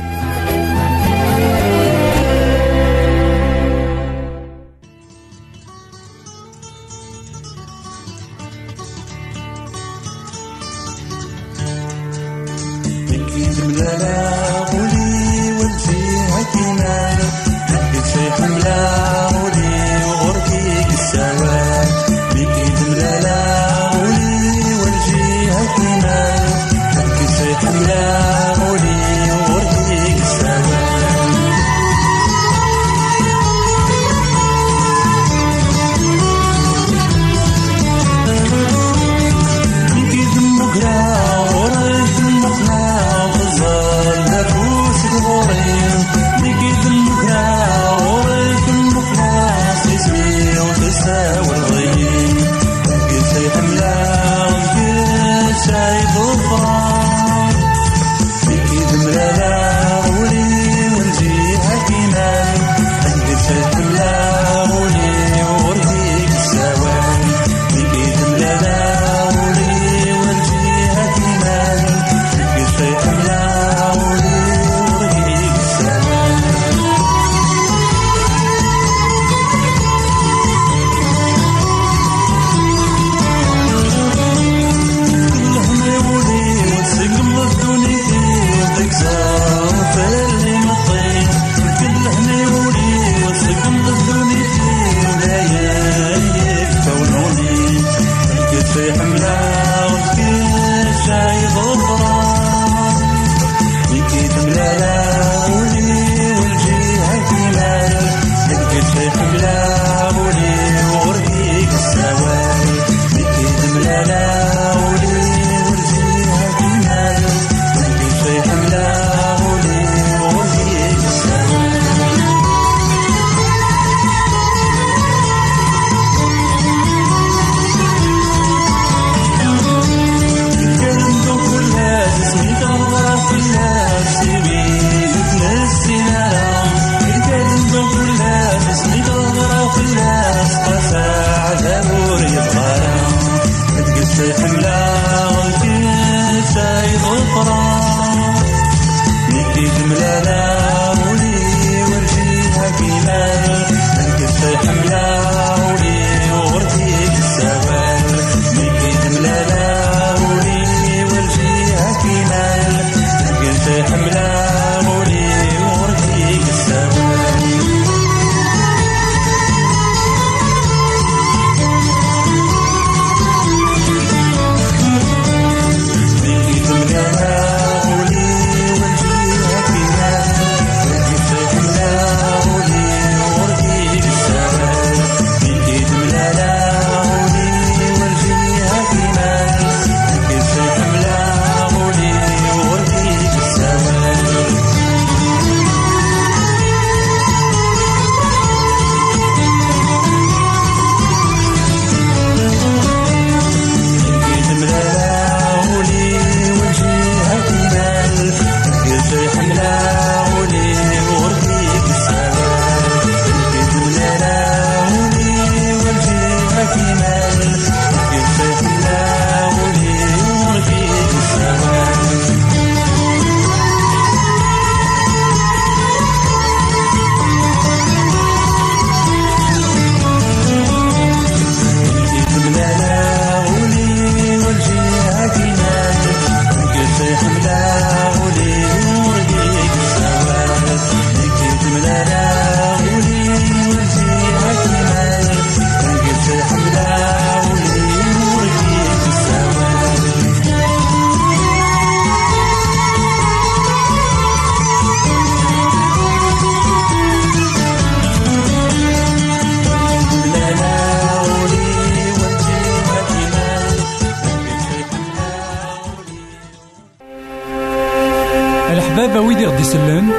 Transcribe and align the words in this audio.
الحبابة 269.35 269.43
ويدي 269.43 269.47
غدي 269.47 269.63
يسلن 269.63 270.13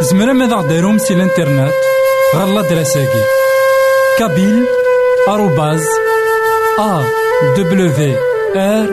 زمرا 0.00 0.32
ماذا 0.32 0.56
غديرهم 0.56 0.98
سي 0.98 1.14
الانترنت. 1.14 1.72
غالا 2.36 2.62
دراساكي 2.62 3.22
كابيل 4.18 4.66
آروباز 5.28 5.84
أ 6.78 7.02
دبليو 7.56 8.16
آر 8.56 8.86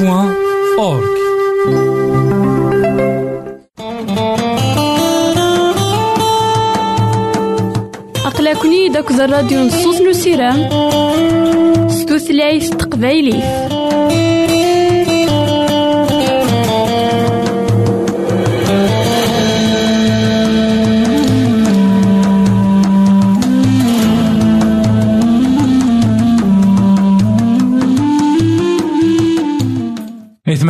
بوان 0.00 0.34
أورك 0.78 1.12
أقلكني 8.26 8.88
داك 8.88 9.10
الراديو 9.10 9.60
نصوص 9.60 10.00
نسيرام 10.00 10.68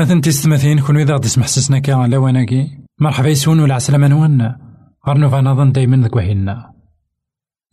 إثمثن 0.02 0.20
تستمثين 0.20 0.80
كون 0.80 0.96
إذا 0.96 1.14
غدي 1.14 1.28
سمح 1.28 1.46
سسنا 1.46 1.78
كا 1.78 1.92
لواناكي 1.92 2.78
مرحبا 3.00 3.28
يسون 3.28 3.60
ولا 3.60 3.74
عسلامة 3.74 4.08
نون 4.08 4.42
غير 5.08 5.18
نوفا 5.18 5.40
نظن 5.40 5.72
دايما 5.72 5.96
ذك 5.96 6.16
وحينا. 6.16 6.72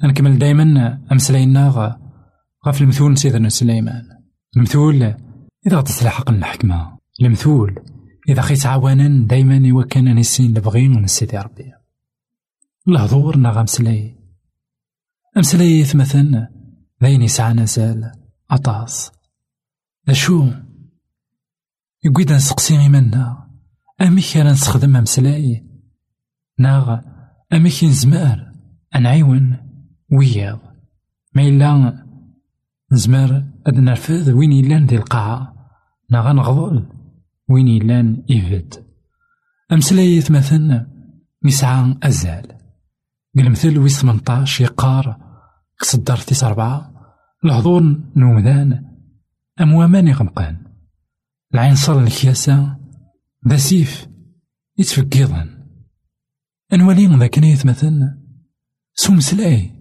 نكمل 0.03 0.37
دايما 0.37 0.99
أمسلاينا 1.11 1.69
غاف 2.65 2.81
المثول 2.81 3.17
سيدنا 3.17 3.49
سليمان. 3.49 4.03
المثول 4.57 5.03
إذا 5.67 5.77
غدي 5.77 5.93
تلحق 5.93 6.29
الحكمة. 6.29 6.97
المثول 7.21 7.75
إذا 8.29 8.41
خيت 8.41 8.65
عوانا 8.65 9.27
دايما 9.27 9.55
يوكان 9.55 10.15
نسين 10.15 10.51
لبغي 10.57 10.87
من 10.87 11.07
سيدي 11.07 11.37
ربي. 11.37 11.71
الهضور 12.87 13.37
نغا 13.37 13.63
مسلاي 13.63 14.15
أمسلاي 15.37 15.81
مثلا 15.95 16.49
ذاين 17.03 17.21
يسعى 17.21 17.53
نزال. 17.53 18.11
أطاس. 18.51 19.11
أشو 20.09 20.47
يقيد 22.03 22.31
نسقسي 22.31 22.79
إيماننا 22.79 23.49
أميك 24.01 24.37
راه 24.37 24.51
نستخدم 24.51 24.95
أمسلاي 24.95 25.65
ناغ 26.59 26.99
أميك 27.53 27.83
نزمار. 27.83 28.51
أنعيون 28.95 29.57
وياض. 30.11 30.59
ما 31.35 31.41
إلا 31.41 32.05
نزمر 32.91 33.43
أد 33.67 33.75
نرفض 33.75 34.27
وين 34.27 34.51
يلان 34.51 34.85
دي 34.85 34.95
القاعة 34.95 35.53
ناغ 36.11 36.31
نغضل 36.31 36.89
وين 37.49 37.67
يلان 37.67 38.23
إيفد 38.29 38.73
أمسلاي 39.71 40.23
مثلا 40.29 40.87
يسعى 41.45 41.95
أزال. 42.03 42.47
قلمثل 43.37 43.77
ويس 43.77 44.01
ثمنطاش 44.01 44.61
يقار. 44.61 45.17
كصدر 45.79 46.17
تيس 46.17 46.43
أربعة. 46.43 46.91
الحضور 47.45 47.81
نومذان. 48.15 48.85
أموامان 49.61 50.07
يغمقان. 50.07 50.68
العين 51.53 51.75
صار 51.75 52.03
الكياسة 52.03 52.79
ذا 53.47 53.57
سيف 53.57 54.07
يتفكيضا 54.77 55.65
أنوالي 56.73 57.17
ذاك 57.17 57.39
نيث 57.39 57.65
مثلا 57.65 58.21
سومسلاي 58.93 59.71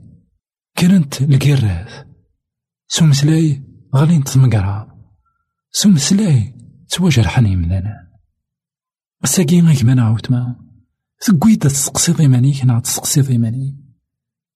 كرنت 0.79 1.23
الكراث 1.23 2.07
سومسلاي 2.89 3.63
غالين 3.97 4.25
تمقرا 4.25 4.99
سومسلاي 5.71 6.55
تواجرحني 6.89 7.57
مذانا 7.57 8.09
الساقي 9.25 9.61
غيك 9.61 9.85
ما 9.85 9.95
نعاود 9.95 10.33
ما. 10.33 10.69
تقويد 11.21 11.59
تسقسيض 11.59 12.21
إيمانيك 12.21 12.65
نعاد 12.65 12.83
تسقسيض 12.83 13.31
إيماني 13.31 13.85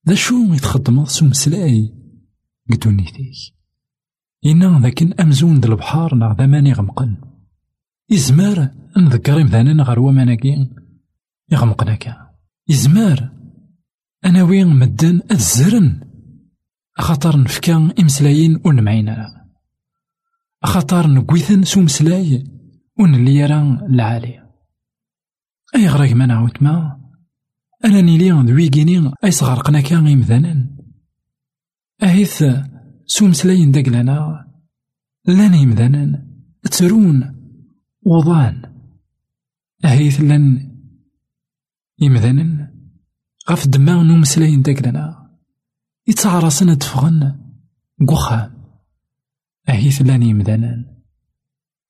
ذا 0.09 0.15
شو 0.15 0.53
يتخدمض 0.53 1.07
سومسلاي؟ 1.07 1.93
قدو 2.71 2.89
نيثيك 2.89 3.52
إنا 4.45 4.79
ذاك 4.79 5.21
أمزون 5.21 5.59
د 5.59 5.65
البحار 5.65 6.15
ناغ 6.15 6.33
ذماني 6.33 6.73
غمقن 6.73 7.17
إزمار 8.13 8.69
نذكر 8.97 9.41
إمثالا 9.41 9.83
غير 9.83 9.99
وماناكي 9.99 10.69
يغمقناكا. 11.51 12.29
إزمار 12.71 13.29
أنا 14.25 14.43
وين 14.43 14.67
مدن 14.67 15.21
الزرن 15.31 15.99
أخاطر 16.97 17.39
نفكا 17.39 17.93
إمسلايين 17.99 18.61
ونمعينا 18.65 19.47
أخاطر 20.63 21.07
نقويثن 21.07 21.63
سو 21.63 21.81
مسلاي 21.81 22.43
ونلي 22.99 23.35
يرى 23.35 23.61
العالي 23.89 24.43
أي 25.75 25.87
غراك 25.87 26.13
ما 26.13 26.25
نعاود 26.25 26.57
ما؟ 26.61 26.99
أنا 27.85 28.01
نيلي 28.01 28.31
ذويكيني 28.31 29.11
أي 29.23 29.31
صغرقنا 29.31 29.81
كان 29.81 30.07
إمثالا 30.07 30.69
أهيث 32.03 32.43
سو 33.15 33.27
مسلاين 33.27 33.71
داك 33.71 33.87
لنا 33.89 34.45
لأن 35.25 35.53
يمذانا 35.53 36.27
ترون 36.71 37.19
وضان. 38.05 38.55
أهيث 39.85 40.21
لأن 40.21 40.71
يمذانا 41.99 42.73
غف 43.49 43.67
دماغ 43.67 44.03
نو 44.03 44.15
مسلاين 44.17 44.61
داك 44.61 44.87
لنا 44.87 45.05
يتعرسن 46.07 46.77
تفغن 46.77 47.39
قخام 48.09 48.51
أهيث 49.69 50.01
لأن 50.01 50.23
يمذانا 50.23 50.71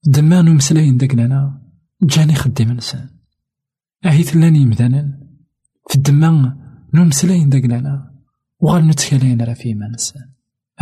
دماغ 0.06 0.42
نو 0.42 0.54
مسلاين 0.54 0.98
داك 0.98 1.16
لنا 1.16 1.62
جاني 2.02 2.36
خدي 2.36 2.66
منسان 2.66 3.10
أهيث 4.06 4.36
لأن 4.36 4.56
يمذانا 4.56 5.20
في 5.90 5.96
الدماغ 5.96 6.52
نو 6.94 7.04
مسلاين 7.04 7.50
داك 7.50 7.66
لنا 7.66 8.14
وغال 8.60 8.88
نتكلين 8.88 9.42
راه 9.42 9.54
في 9.54 9.74
منسان 9.74 10.33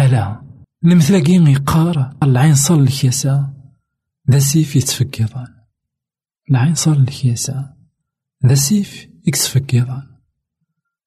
ألا 0.01 0.41
المثلاقي 0.85 1.33
يقار 1.33 2.17
العين 2.23 2.55
صار 2.55 2.79
الكياسة 2.79 3.53
ذا 4.31 4.39
سيف 4.39 4.75
يتفكيضان 4.75 5.47
العين 6.51 6.75
صار 6.75 6.97
الكياسة 6.97 7.73
ذا 8.45 8.55
سيف 8.55 9.07
يكسفكيضان 9.27 10.03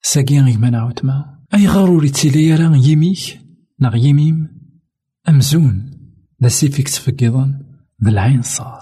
ساقي 0.03 0.41
غيما 0.41 0.71
نعاود 0.71 1.01
ما 1.07 1.39
أي 1.55 1.67
غاروري 1.67 2.09
تيلي 2.09 2.55
راه 2.55 2.77
يميك 2.77 3.41
ناغ 3.81 3.97
يميم 3.97 4.49
أمزون. 5.29 5.91
ذا 6.43 6.49
سيف 6.49 6.79
يكسفكيضان 6.79 7.61
ذا 8.05 8.11
العين 8.11 8.43
صار. 8.43 8.81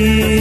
You. 0.00 0.39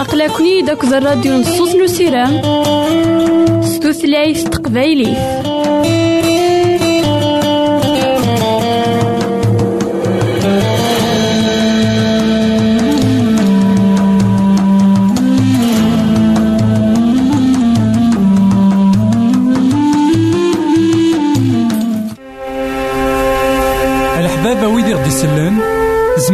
أقلكني 0.00 0.62
داك 0.62 0.84
الراديو 0.84 1.32
نصوص 1.38 1.74
نو 1.74 1.86
سيرام 1.86 2.40
ستوثلايف 3.62 4.42
تقبايلي 4.48 5.16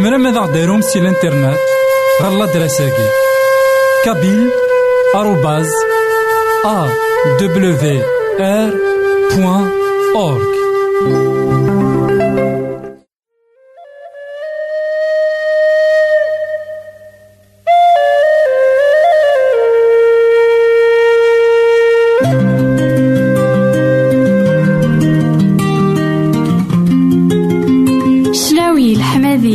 تزمرم 0.05 0.25
ad 0.29 0.37
aɣ-d-tarum 0.41 0.81
si 0.89 0.99
l'internet 1.03 1.61
ɣer 2.21 2.33
l'adras-agi 2.39 3.07
kabil 4.05 4.41
arobaz 5.19 5.69
awr.org 6.77 7.85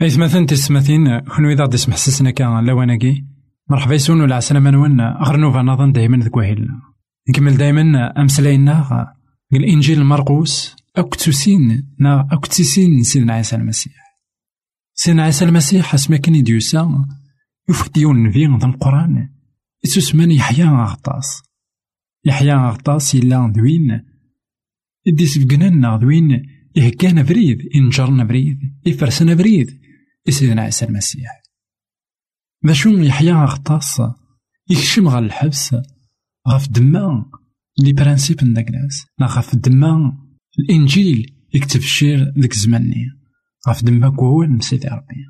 أورك 0.02 0.08
إثمثن 0.08 0.46
تسمثين 0.46 1.20
كون 1.20 1.46
إذا 1.46 1.64
غدي 1.64 1.76
يسمح 1.76 1.98
سسنا 1.98 2.32
كان 2.32 2.66
لواناكي. 2.66 3.24
مرحبا 3.70 3.96
يسون 3.96 4.22
ولا 4.22 4.36
عسلامة 4.36 4.70
نوانا 4.70 5.20
غرنوفا 5.24 5.62
نظن 5.62 5.92
دايما 5.92 6.18
ذك 6.18 6.38
وهيلنا 6.38 6.82
نكمل 7.30 7.58
دايما 7.58 8.14
أمسلاينا 8.22 9.08
الإنجيل 9.54 10.04
مرقوس. 10.04 10.79
أكتسين 11.00 11.96
نا 12.00 12.28
أكتسين 12.32 13.04
سيدنا 13.04 13.34
عيسى 13.34 13.56
المسيح. 13.56 13.94
سيدنا 14.94 15.24
عيسى 15.24 15.46
المسيح 15.46 15.94
اسما 15.94 16.18
كان 16.18 16.36
يديوسا 16.36 17.06
يفقد 17.70 17.98
يون 17.98 18.24
نبي 18.24 18.46
ذا 18.46 18.66
القرآن 18.66 19.30
يتسمان 19.86 20.32
يحيى 20.32 20.66
غطاس 20.66 21.42
يحيى 22.26 22.54
غطاس 22.54 23.16
إلا 23.16 23.52
دوين. 23.56 24.06
إديس 25.08 25.40
فقننا 25.40 25.98
دوين 25.98 26.44
يهكانا 26.76 27.22
بريد 27.22 27.58
إنجرنا 27.76 28.24
بريد 28.24 28.60
يفرسنا 28.86 29.34
بريد 29.34 29.80
سيدنا 30.30 30.62
عيسى 30.62 30.86
المسيح. 30.86 31.42
ذا 32.66 32.74
شو 32.74 32.90
يحيى 32.90 33.34
غطاس 33.34 34.02
يكشم 34.70 35.08
غا 35.08 35.20
الحبس 35.20 35.76
غاف 36.48 36.70
دما 36.70 37.26
لي 37.80 37.94
برانسيب 37.94 38.44
نداكلاس 38.44 39.06
لا 39.20 39.28
غاف 39.28 39.56
دما 39.56 40.18
الإنجيل 40.60 41.36
يكتب 41.54 41.80
الشير 41.80 42.34
ذيك 42.40 42.54
الزماني 42.54 43.06
غاف 43.68 43.84
دما 43.84 44.10
كوون 44.10 44.60
سيدي 44.60 44.88
ربي. 44.88 45.26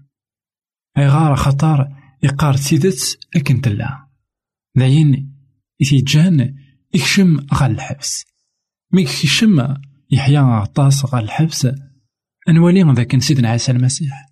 أي 0.97 1.07
غار 1.07 1.35
خطر 1.35 1.87
يقار 2.23 2.57
تيدت 2.57 3.19
اكن 3.35 3.61
تلا 3.61 4.07
داين 4.75 5.35
يتيجان 5.79 6.55
يكشم 6.93 7.39
غا 7.53 7.67
الحبس. 7.67 8.25
مي 8.93 9.01
يكشم 9.01 9.75
يحيى 10.11 10.39
غطاس 10.39 11.05
غا 11.05 11.19
الحبس. 11.19 11.67
أنوالي 12.49 12.93
ذاك 12.93 13.21
سيدنا 13.21 13.49
عيسى 13.49 13.71
المسيح. 13.71 14.29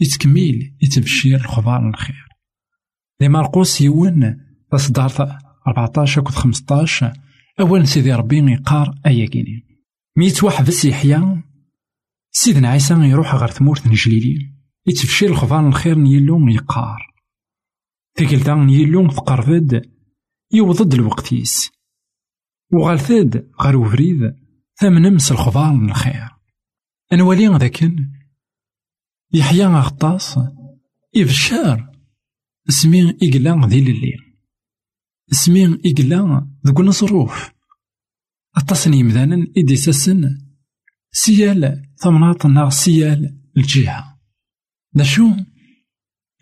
يتكميل 0.00 0.76
يتبشير 0.82 1.40
الخبار 1.40 1.88
الخير. 1.88 2.24
لي 3.20 3.28
مرقوس 3.28 3.80
يون 3.80 4.36
تصدار 4.72 5.38
14 5.66 6.22
كود 6.22 6.34
15 6.34 7.12
أول 7.60 7.88
سيدي 7.88 8.14
ربي 8.14 8.52
يقار 8.52 8.94
ميت 10.16 10.44
بس 10.44 10.84
يحيى 10.84 11.42
سيدنا 12.30 12.68
عيسى 12.68 12.94
يروح 12.94 13.34
غير 13.34 13.48
ثمورت 13.48 13.86
نجليلي 13.86 14.54
يتفشير 14.86 15.30
الخبار 15.30 15.68
الخير 15.68 15.98
نيلو 15.98 16.48
يقار. 16.48 17.14
تيكلتا 18.14 18.54
نيلو 18.54 19.08
تقرفد 19.08 19.92
يوضد 20.52 20.94
الوقتيس. 20.94 21.70
وغالثد 22.72 23.50
غير 23.60 23.76
وفريد 23.76 24.18
ثمن 24.74 25.14
مس 25.14 25.32
الخبار 25.32 25.74
الخير. 25.74 26.28
أنوالي 27.12 27.46
ذاكن 27.46 28.10
يحيى 29.32 29.66
غطاس 29.66 30.38
أتصني 38.56 39.02
مذانا 39.02 39.46
إدي 39.56 39.76
سسن 39.76 40.38
سيال 41.12 41.82
ثمناط 41.96 42.46
ناغ 42.46 42.70
سيال 42.70 43.40
الجهة. 43.56 44.18
دا 44.92 45.04
شو 45.04 45.30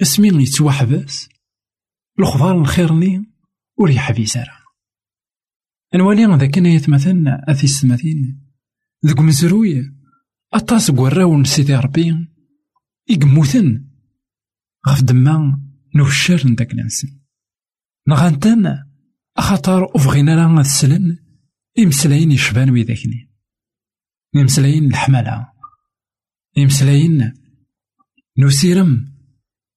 اسمين 0.03 0.41
يتوحبس 0.41 1.29
الخضار 2.19 2.61
الخيرني 2.61 3.25
وريح 3.79 4.13
في 4.13 4.27
سارة. 4.27 4.63
انوالي 5.95 6.25
ذاك 6.25 6.57
يتمثلنا 6.57 7.45
أثي 7.49 7.65
السماثين 7.65 8.51
ذوك 9.07 9.19
مزروي 9.19 9.83
أطاس 10.53 10.91
قراون 10.91 11.45
سيدي 11.45 11.75
ربي. 11.75 12.33
إقموثن 13.11 13.85
غف 14.89 15.03
دما 15.03 15.61
نفشر 15.95 16.49
نداك 16.49 16.73
الانسان 16.73 17.21
نغانتن 18.09 18.79
أخطر 19.37 19.97
أفغينا 19.97 20.37
لا 20.37 20.61
نسلن 20.61 21.19
إمسلاين 21.79 22.33
يشبان 22.33 22.71
ويداكني. 22.71 23.31
إمسلاين 24.37 24.87
الحملة 24.87 25.53
إمسلاين 26.59 27.33
نسيرم 28.39 29.15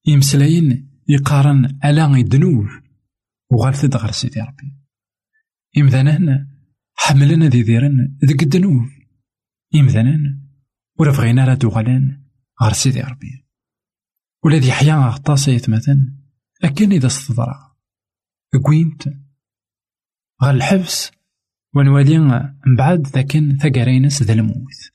إمسلاين 0.09 0.99
يقارن 1.09 1.65
ألا 1.85 2.05
الذنوب 2.05 2.65
وغالت 3.51 3.85
دغر 3.85 4.11
سيدي 4.11 4.41
ربي. 4.41 4.75
إمذانا 5.77 6.47
حملنا 6.95 7.45
ذي 7.47 7.61
ذيرن 7.61 8.17
ذك 8.25 8.43
الذنوب 8.43 8.89
إمذانا 9.75 10.41
ورفغينا 10.99 11.45
لا 11.45 11.53
دوغالان 11.53 12.25
غار 12.63 12.73
سيدي 12.73 13.01
ربي. 13.01 13.45
ولادي 14.43 14.71
حيا 14.71 14.95
غطاس 14.95 15.47
يتمثل 15.47 16.13
أكن 16.63 16.91
إذا 16.91 17.07
استضرع 17.07 17.75
كوينت 18.63 19.07
غال 20.43 20.55
الحبس 20.55 21.14
ونوالي 21.75 22.53
بعد 22.77 23.07
ذاكن 23.07 23.57
ثقارينس 23.57 24.23
ذا 24.23 24.33
الموت. 24.33 24.91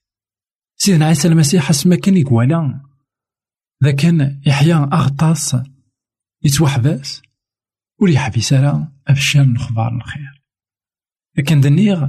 سيدنا 0.77 1.07
عيسى 1.07 1.29
المسيح 1.29 1.71
اسما 1.71 1.97
كان 1.97 2.17
يقوالا 2.17 2.81
ذاكن 3.85 4.41
يحيى 4.47 4.75
أغطاس 4.75 5.57
يتوحبس 6.45 7.23
ولي 7.99 8.19
حبيس 8.19 8.53
راه 8.53 8.93
أبشر 9.07 9.45
نخبار 9.45 9.97
الخير. 9.97 10.45
لكن 11.39 11.61
دنيغ 11.61 12.09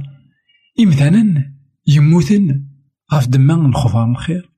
إمثالا 0.80 1.54
يموتن 1.86 2.68
غاف 3.12 3.28
دما 3.28 3.54
نخبار 3.54 4.10
الخير. 4.10 4.52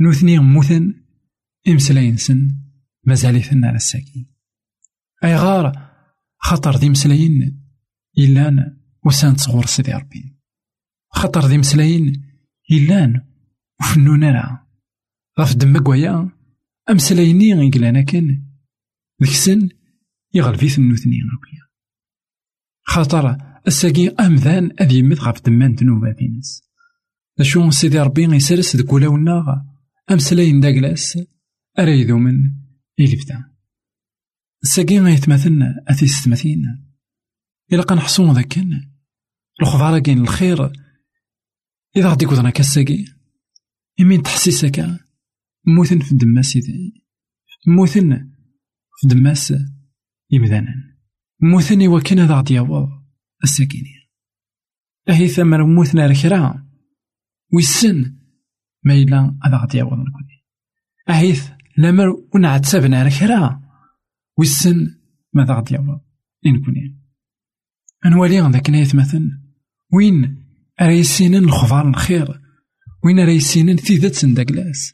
نوثني 0.00 0.38
موثن 0.38 0.94
إمسلاينسن 1.68 2.58
مازاليثن 3.04 3.64
على 3.64 3.76
الساكين. 3.76 4.26
أي 5.24 5.36
غار 5.36 5.90
خطر 6.38 6.76
ذي 6.76 6.88
مسلاين 6.88 7.64
إلان 8.18 8.77
وسان 9.08 9.36
تصغور 9.36 9.66
سيدي 9.66 9.92
ربي. 9.92 10.36
خطر 11.10 11.46
ذي 11.46 11.58
مسلاين 11.58 12.22
إلان 12.70 13.20
وفنون 13.80 14.24
راه 14.24 14.68
غاف 15.40 15.54
دما 15.54 16.30
أمسلايني 16.90 17.54
غيقلانا 17.54 18.02
كان. 18.02 18.48
ذيك 19.22 19.30
السن 19.30 19.68
يغلبيث 20.34 20.78
النوثني 20.78 21.16
ربي 21.16 21.58
خاطر 22.82 23.36
الساقي 23.66 24.08
أمذان 24.08 24.70
أذ 24.80 24.92
يمت 24.92 25.20
غاف 25.20 25.46
دمان 25.46 25.74
تنوباتينس 25.74 26.62
أشو 27.40 27.70
سيدي 27.70 28.00
ربي 28.00 28.26
غيسرس 28.26 28.76
ذك 28.76 28.92
ولاونا 28.92 29.66
أمسلاين 30.10 30.60
داكلاس 30.60 31.18
أرا 31.78 31.90
يذومن 31.90 32.34
إلفتا 33.00 33.44
الساقي 34.62 34.98
غيتمثلنا 34.98 35.84
أثي 35.88 36.06
ستمثين 36.06 36.62
إلا 37.72 37.82
قنحصون 37.82 38.32
ذاكن 38.32 38.70
الخضارة 39.62 39.98
كاين 39.98 40.18
الخير. 40.18 40.72
إذا 41.96 42.08
غادي 42.08 42.26
كودنا 42.26 42.50
كالساقي 42.50 43.04
يمين 43.98 44.22
تحسيسك 44.22 44.86
موثن 45.66 45.98
في 45.98 46.12
الدماس 46.12 46.46
سيدي 46.46 47.04
موثن 47.66 48.30
في 48.96 49.04
الدماس 49.04 49.54
يمذانا 50.30 50.74
موثن 51.40 51.88
وكان 51.88 52.18
هذا 52.18 52.34
غادي 52.36 52.54
يعوض 52.54 52.88
الساكينين. 53.44 53.98
أهي 55.08 55.28
ثمر 55.28 55.66
موثنا 55.66 56.06
ركرا 56.06 56.68
ويسن 57.52 58.18
ما 58.84 58.94
إلا 58.94 59.38
هذا 59.44 59.56
غادي 59.56 59.78
يعوض 59.78 59.98
نكوني 59.98 60.44
أهيث 61.08 61.50
لمر 61.78 62.28
ونعتسبنا 62.34 63.02
ركرا 63.02 63.62
ويسن 64.38 65.00
ماذا 65.32 65.54
غادي 65.54 65.74
يعوض 65.74 66.00
نكوني 66.46 67.00
أنوالي 68.06 68.40
ذاك 68.40 68.68
يتمثل 68.68 69.47
وين 69.92 70.44
أريسينن 70.80 71.44
الخضار 71.44 71.88
الخير؟ 71.88 72.40
وين 73.04 73.18
أريسينن 73.18 73.76
ثيثة 73.76 74.12
سندقلاس؟ 74.12 74.92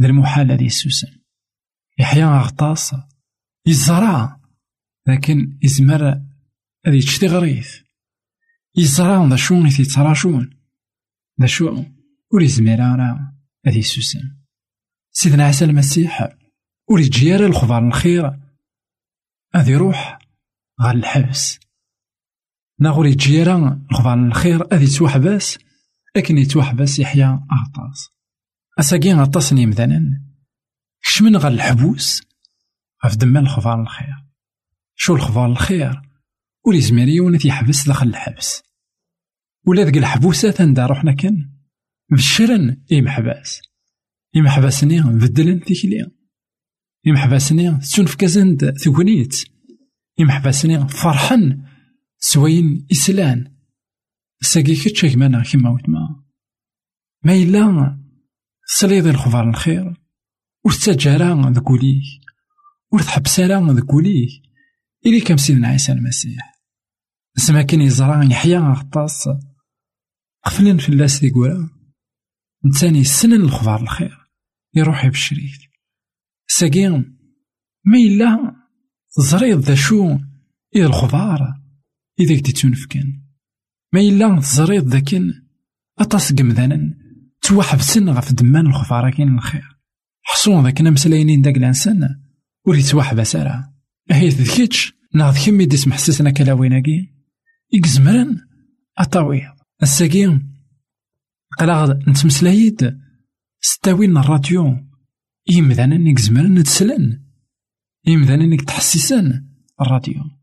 ذا 0.00 0.06
المحال 0.06 0.52
هذه 0.52 0.66
السوسن 0.66 1.18
يحيى 1.98 2.24
غطاس 2.24 2.94
يزرع. 3.66 4.40
لكن 5.08 5.58
يزمر 5.62 6.20
هذي 6.86 7.00
تشتي 7.00 7.26
غريث. 7.26 7.80
يزرع 8.76 9.24
ذا 9.24 9.36
شو 9.36 9.54
يتراجون 9.54 10.50
ذا 11.40 11.46
شو 11.46 11.84
ور 12.32 12.42
يزمر 12.42 12.78
راه 12.78 13.34
هذي 13.66 13.78
يسوسن. 13.78 14.36
سيدنا 15.12 15.44
عيسى 15.44 15.64
المسيح 15.64 16.28
ور 16.90 17.00
يجي 17.00 17.36
الخبار 17.36 17.86
الخير. 17.86 18.40
هذي 19.54 19.72
يروح 19.72 20.18
غال 20.82 20.96
الحبس. 20.96 21.61
ناغور 22.82 23.06
يجي 23.06 23.42
الخبار 23.42 24.26
الخير 24.26 24.66
هذي 24.72 24.84
يتوحبس 24.84 25.58
لكن 26.16 26.38
يتوحبس 26.38 26.98
يحيى 26.98 27.24
أغطاس 27.24 28.08
أساقين 28.78 29.20
غطاس 29.20 29.52
نيمذانا 29.52 30.22
كشمن 31.02 31.36
غال 31.36 31.54
الحبوس؟ 31.54 32.22
غف 33.06 33.16
دما 33.16 33.40
الخير 33.40 34.24
شو 34.94 35.14
الخبار 35.14 35.46
الخير 35.46 36.02
ولي 36.66 36.78
يزمر 36.78 37.08
يون 37.08 37.38
يحبس 37.44 37.86
داخل 37.86 38.08
الحبس. 38.08 38.62
ولا 39.66 39.82
ذك 39.82 39.96
الحبوسات 39.96 40.60
عندها 40.60 40.86
روحنا 40.86 41.12
كان 41.12 41.50
بشرن 42.10 42.82
إمحباس 42.92 43.60
إمحباسني 44.36 45.00
بدلن 45.02 45.60
تيكلي 45.60 46.10
إمحباسني 47.08 47.80
في 47.80 48.16
كازند 48.16 48.70
ثقنيت 48.78 49.34
إمحباسني 50.20 50.88
فرحن. 50.88 51.71
سوين 52.24 52.86
إسلان. 52.92 53.56
ساقي 54.40 54.74
كتش 54.74 55.06
كمانا 55.06 55.42
كيما 55.42 55.70
وتما 55.70 56.22
ما. 57.24 57.32
إلا 57.34 57.98
صليض 58.78 59.06
الخبار 59.06 59.50
الخير. 59.50 59.94
وتسجارا 60.64 61.50
ذكوليك. 61.50 62.02
ورتحبسارا 62.92 63.72
ذكوليك. 63.72 64.28
إلي 65.06 65.20
كم 65.20 65.36
سيدنا 65.36 65.68
عيسى 65.68 65.92
المسيح. 65.92 66.52
سما 67.36 67.62
كان 67.62 67.80
يزرع 67.80 68.24
يحيى 68.24 68.58
غطاس 68.58 69.28
قفلن 70.44 70.78
فلاس 70.78 71.20
دي 71.20 71.30
قولا. 71.30 71.70
نتاني 72.66 73.04
سنن 73.04 73.40
الخبار 73.40 73.82
الخير. 73.82 74.18
يروح 74.74 75.04
يبشريك 75.04 75.70
ساقين 76.48 77.18
ما 77.84 77.98
إلا 77.98 78.56
تزريض 79.16 79.58
ذا 79.58 79.74
شو. 79.74 80.18
إذا 80.76 80.86
الخضار 80.86 81.61
إذا 82.22 82.36
كنت 82.36 82.50
تنفكن. 82.50 83.22
ما 83.92 84.00
إلا 84.00 84.40
تزريض 84.40 84.88
ذاكن 84.88 85.32
أطاس 85.98 86.32
قمذانا 86.32 86.94
توحبسن 87.42 88.08
غف 88.08 88.32
دمان 88.32 88.66
الخفارة 88.66 89.10
كاين 89.10 89.34
الخير. 89.34 89.64
حصون 90.22 90.64
ذاك 90.64 90.80
مسلاينين 90.80 91.42
داك 91.42 91.56
الإنسان 91.56 92.08
ولي 92.66 92.82
توحبس 92.82 93.36
راه 93.36 93.74
هيث 94.10 94.40
ذكيتش 94.40 94.92
ناض 95.14 95.34
كمي 95.46 95.66
ديس 95.66 95.88
محسسنا 95.88 96.30
كلاويناكي. 96.30 97.12
يكزمرن 97.72 98.40
أطاويض. 98.98 99.52
الساقين 99.82 100.52
قلا 101.58 101.98
نتمسلايد 102.08 102.98
ستاوين 103.60 104.16
الراديو. 104.16 104.76
إمذانا 105.58 105.98
نكزمرن 105.98 106.54
نتسلن. 106.54 107.22
إمذانا 108.08 108.56
تحسسن 108.56 109.44
الراديو. 109.80 110.41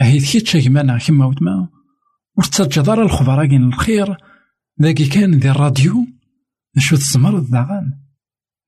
هيث 0.00 0.32
كيتش 0.32 0.56
كمانا 0.56 0.98
كيما 0.98 1.26
وتما. 1.26 1.68
ورترجى 2.36 2.82
دار 2.82 3.02
الخبراء 3.02 3.46
كاين 3.46 3.62
الخير. 3.62 4.16
ذاكي 4.82 5.06
كان 5.06 5.34
ذي 5.34 5.50
الراديو. 5.50 6.06
شو 6.78 6.96
تسمر 6.96 7.38
داغان 7.38 7.92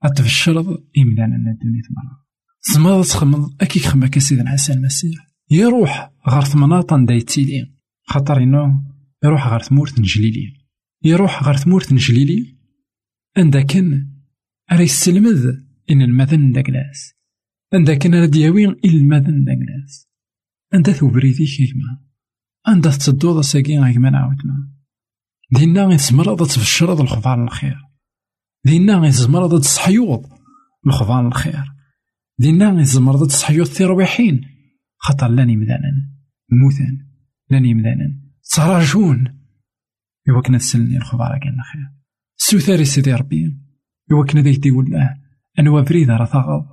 أتفشرض 0.02 0.66
إمدانا 0.98 1.36
الدنيا 1.36 1.82
تمرا. 1.88 2.24
تسمر 2.62 3.02
تخمض 3.02 3.62
أكي 3.62 3.80
خما 3.80 4.06
كسيدنا 4.06 4.50
عيسى 4.50 4.72
المسيح. 4.72 5.28
يروح 5.50 6.12
غار 6.28 6.44
ثمناطا 6.44 7.04
دا 7.08 7.14
يتيلي 7.14 7.74
خاطر 8.06 8.42
إنو 8.42 8.72
يروح 9.24 9.48
غار 9.48 9.62
ثمورت 9.62 10.00
نجليلي. 10.00 10.52
يروح 11.04 11.42
غار 11.42 11.56
ثمورت 11.56 11.92
نجليلي. 11.92 12.58
عندها 13.36 13.62
كان 13.62 14.12
راه 14.72 14.80
يستلمذ 14.80 15.46
إن 15.90 16.02
المذن 16.02 16.52
دا 16.52 16.60
كلاس 16.60 17.14
عندها 17.74 17.94
كان 17.94 18.14
راه 18.14 18.26
دياوين 18.26 18.68
إن 18.84 18.90
المذن 18.90 19.44
دا 20.72 20.78
كلاس 20.78 20.92
عندها 20.92 20.94
ثوبريتي 20.94 21.44
كيما 21.44 22.00
عندها 22.66 22.92
تصدوض 22.92 23.40
ساكين 23.40 23.85
غيما 23.85 24.11
نعاودنا. 24.11 24.72
دينا 25.52 25.94
يتمرض 25.94 26.46
تبشرض 26.46 27.00
الخضار 27.00 27.44
الخير. 27.44 27.76
دينا 28.64 29.06
يتمرض 29.06 29.61
تصحيوض 29.61 30.26
الخضار 30.87 31.26
الخير. 31.26 31.64
دينا 32.38 32.80
يتمرض 32.80 33.26
تصحيوض 33.26 33.66
ترويحين 33.66 34.40
خطر 34.98 35.28
لاني 35.28 35.56
مدانا 35.56 36.12
موثان 36.52 37.06
لاني 37.50 37.74
مدانا 37.74 38.20
تراجون. 38.54 39.42
يوكنا 40.28 40.58
تسلني 40.58 40.96
الخضار 40.96 41.38
كان 41.38 41.62
خير 41.72 41.90
سوثاري 42.37 42.85
سيدي 42.85 43.14
ربي. 43.14 43.58
يوكنا 44.11 44.40
ذيك 44.40 44.62
تيقول 44.62 44.90
له 44.90 45.16
أنوا 45.58 45.85
فريدة 45.85 46.16
راه 46.16 46.26
تغض. 46.26 46.66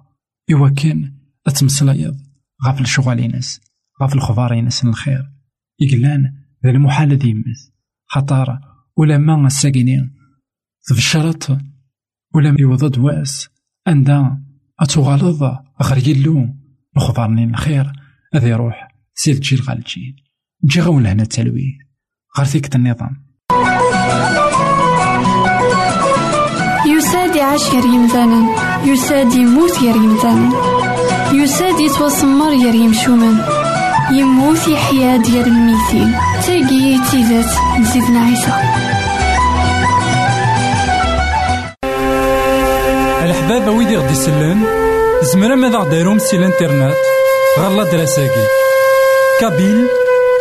يوكن 0.50 1.14
أتمسلايض 1.48 2.18
غاف 2.66 2.82
الشغالينس 2.82 3.69
غاف 4.02 4.14
الخضارينس 4.14 4.84
الخير. 4.84 5.32
يقلان 5.80 6.22
ذا 6.66 6.72
المحال 6.72 7.18
ديمس 7.18 7.72
خطر 8.08 8.60
ولا 8.98 9.18
ما 9.18 9.48
الساقيني 9.48 10.14
تبشرت 10.88 11.58
ولا 12.36 12.56
يوضد 12.60 12.98
واس. 12.98 13.50
عندها 13.88 14.42
أتغالظ 14.80 15.44
غير 15.82 16.08
يلو 16.08 16.48
مخبرني 16.96 17.44
الخير 17.44 17.92
هذا 18.34 18.48
يروح 18.48 18.88
سير 19.14 19.36
تجي 19.36 19.56
غال 19.56 19.84
تجي 19.84 20.16
تجي 20.64 20.82
غون 20.82 21.04
لهنا 21.04 21.24
التلويه 21.24 21.78
غير 22.38 22.48
فيك 22.48 22.76
النظام 22.76 23.30
يساد 26.88 27.36
يعيش 27.36 27.70
غير 27.70 27.86
يمثالا 27.86 28.56
يساد 28.86 29.34
يموت 29.34 29.80
غير 29.80 29.96
يمثالا 29.96 30.50
يساد 31.34 31.80
يتوسمر 31.80 32.50
غير 32.50 32.76
يمشومان 32.76 33.59
يموت 34.12 34.68
يحيا 34.68 35.18
ديال 35.18 35.48
الميتين 35.48 36.16
تاقي 36.46 37.00
تيزات 37.12 37.80
نسيتنا 37.80 38.20
عيسى. 38.20 38.54
الحباب 43.24 43.78
ويدي 43.78 43.98
غدي 43.98 44.12
يسلن 44.12 44.64
زمرا 45.22 45.56
ماذا 45.56 45.78
غديرهم 45.78 46.20
سي 46.20 46.38
الإنترنت؟ 46.38 46.96
غالا 47.60 47.84
دراساكي 47.84 48.46
كابيل 49.40 49.88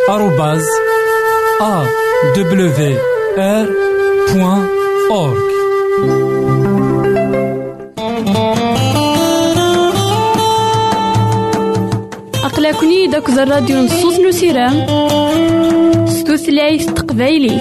آروباز 0.09 0.66
أ 1.61 1.87
دبليو 2.37 2.98
آر 3.38 3.68
بوان 4.33 4.66
أورك 5.11 5.48
أقلكني 12.59 13.07
داك 13.07 13.29
الراديو 13.29 13.79
نصوص 13.79 14.21
نسيرام 14.21 14.87
ستوثلايف 16.07 16.90
تقبايليه 16.90 17.59